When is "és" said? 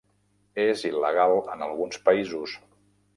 0.63-0.79